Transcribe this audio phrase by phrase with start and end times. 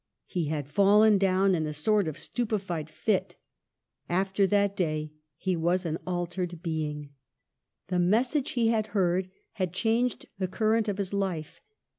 [0.25, 3.35] He had fallen down in a sort of stu pefied fit.
[4.09, 7.11] After that day he was an altered being.
[7.89, 11.61] The message he had heard had changed the current of his life.